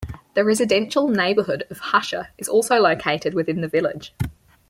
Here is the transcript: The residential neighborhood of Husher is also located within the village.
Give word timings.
The 0.33 0.43
residential 0.43 1.09
neighborhood 1.09 1.67
of 1.69 1.79
Husher 1.79 2.29
is 2.39 2.49
also 2.49 2.77
located 2.79 3.35
within 3.35 3.61
the 3.61 3.67
village. 3.67 4.15